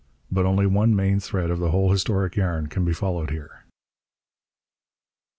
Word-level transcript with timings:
But 0.31 0.47
only 0.47 0.65
one 0.65 0.95
main 0.95 1.19
thread 1.19 1.51
of 1.51 1.59
the 1.59 1.69
whole 1.69 1.91
historic 1.91 2.35
yarn 2.35 2.65
can 2.65 2.83
be 2.83 2.91
followed 2.91 3.29
here. 3.29 3.65